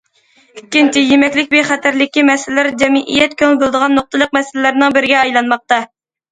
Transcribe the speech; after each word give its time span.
ئىككىنچى، 0.61 1.03
يېمەكلىك 1.09 1.51
بىخەتەرلىكى 1.51 2.25
مەسىلىلىرى 2.31 2.73
جەمئىيەت 2.85 3.37
كۆڭۈل 3.45 3.61
بۆلىدىغان 3.63 3.97
نۇقتىلىق 4.01 4.37
مەسىلىلەرنىڭ 4.41 4.99
بىرىگە 5.01 5.23
ئايلانماقتا. 5.25 5.83